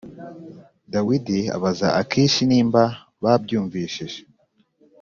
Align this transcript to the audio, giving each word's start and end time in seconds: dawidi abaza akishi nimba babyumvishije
dawidi 0.93 1.39
abaza 1.55 1.87
akishi 2.01 2.43
nimba 2.49 2.83
babyumvishije 3.23 4.19